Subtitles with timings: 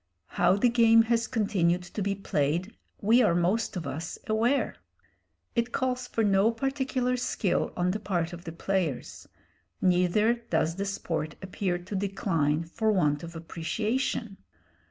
[0.29, 4.77] How the game has continued to be played we are most of us aware.
[5.53, 9.27] It calls for no particular skill on the part of the players,
[9.79, 14.37] neither does the sport appear to decline for want of appreciation.